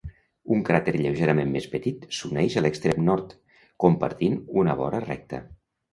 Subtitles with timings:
[0.53, 3.35] Un cràter lleugerament més petit s'uneix a l'extrem nord,
[3.87, 5.43] compartint una vora recta.